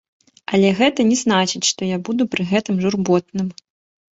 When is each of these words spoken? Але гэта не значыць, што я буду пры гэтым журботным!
Але 0.55 0.69
гэта 0.79 1.03
не 1.09 1.17
значыць, 1.23 1.63
што 1.71 1.81
я 1.91 1.97
буду 2.09 2.27
пры 2.33 2.49
гэтым 2.55 2.83
журботным! 2.87 3.47